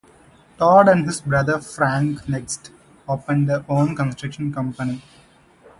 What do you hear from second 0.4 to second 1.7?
Todd and his brother,